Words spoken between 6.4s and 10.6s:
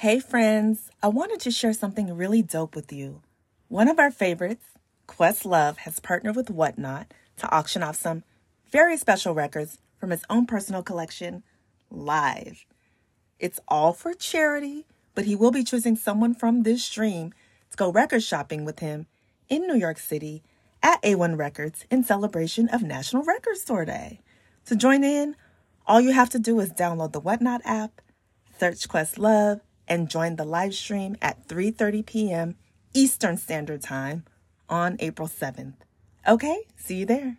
Whatnot to auction off some very special records from his own